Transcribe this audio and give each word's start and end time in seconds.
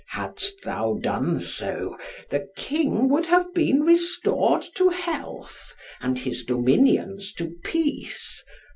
Hadst 0.09 0.63
thou 0.63 0.97
done 0.99 1.39
so, 1.39 1.95
the 2.31 2.49
King 2.55 3.07
would 3.09 3.27
have 3.27 3.53
been 3.53 3.81
restored 3.83 4.65
to 4.73 4.89
health, 4.89 5.75
and 6.01 6.17
his 6.17 6.43
dominions 6.43 7.31
to 7.33 7.51
peace. 7.63 8.43